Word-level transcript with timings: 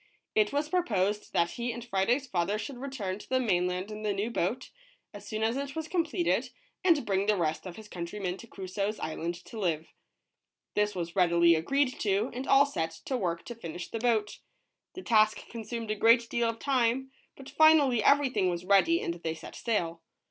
It 0.33 0.51
was 0.51 0.67
proposed 0.67 1.31
that 1.33 1.51
he 1.51 1.71
and 1.71 1.85
Friday's 1.85 2.25
father 2.25 2.57
should 2.57 2.79
return 2.79 3.19
to 3.19 3.29
the 3.29 3.39
mainland 3.39 3.91
in 3.91 4.01
the 4.01 4.13
new 4.13 4.31
boat, 4.31 4.71
as 5.13 5.27
soon 5.27 5.43
as 5.43 5.57
it 5.57 5.75
was 5.75 5.87
completed, 5.87 6.49
and 6.83 7.05
bring 7.05 7.27
the 7.27 7.37
rest 7.37 7.67
of 7.67 7.75
his 7.75 7.87
countrymen 7.87 8.37
to 8.37 8.47
Cru 8.47 8.65
soe's 8.65 8.97
island 8.99 9.35
to 9.45 9.59
live. 9.59 9.93
This 10.73 10.95
was 10.95 11.15
readily 11.15 11.53
agreed 11.53 11.99
to, 11.99 12.31
and 12.33 12.47
all 12.47 12.65
set 12.65 12.89
to 13.05 13.15
work 13.15 13.45
to 13.45 13.53
finish 13.53 13.89
the 13.89 13.99
boat. 13.99 14.39
The 14.95 15.03
task 15.03 15.47
consumed 15.51 15.91
a 15.91 15.95
great 15.95 16.27
deal 16.31 16.49
of 16.49 16.57
time, 16.57 17.11
but 17.37 17.51
finally 17.51 18.03
everything 18.03 18.49
was 18.49 18.65
ready 18.65 19.03
and 19.03 19.13
they 19.13 19.35
set 19.35 19.55
sail. 19.55 20.01